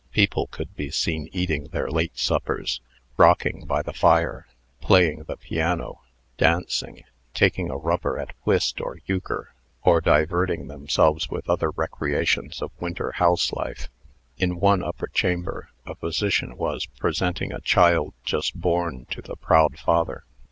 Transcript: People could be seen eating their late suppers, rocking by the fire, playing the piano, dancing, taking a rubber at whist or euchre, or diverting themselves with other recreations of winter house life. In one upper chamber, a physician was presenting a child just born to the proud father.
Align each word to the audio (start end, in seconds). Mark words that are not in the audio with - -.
People 0.13 0.47
could 0.47 0.75
be 0.75 0.89
seen 0.89 1.29
eating 1.31 1.65
their 1.65 1.87
late 1.87 2.17
suppers, 2.17 2.81
rocking 3.17 3.65
by 3.67 3.83
the 3.83 3.93
fire, 3.93 4.47
playing 4.79 5.25
the 5.25 5.37
piano, 5.37 6.01
dancing, 6.39 7.03
taking 7.35 7.69
a 7.69 7.77
rubber 7.77 8.17
at 8.17 8.33
whist 8.43 8.81
or 8.81 8.97
euchre, 9.05 9.53
or 9.83 10.01
diverting 10.01 10.67
themselves 10.69 11.29
with 11.29 11.47
other 11.47 11.69
recreations 11.69 12.63
of 12.63 12.71
winter 12.79 13.11
house 13.11 13.53
life. 13.53 13.89
In 14.39 14.59
one 14.59 14.83
upper 14.83 15.05
chamber, 15.05 15.69
a 15.85 15.93
physician 15.93 16.57
was 16.57 16.87
presenting 16.97 17.51
a 17.53 17.61
child 17.61 18.15
just 18.23 18.59
born 18.59 19.05
to 19.11 19.21
the 19.21 19.35
proud 19.35 19.77
father. 19.77 20.23